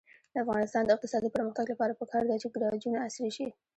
[0.33, 3.47] د افغانستان د اقتصادي پرمختګ لپاره پکار ده چې ګراجونه عصري شي.